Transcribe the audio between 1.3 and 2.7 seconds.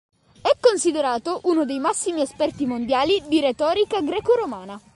uno dei massimi esperti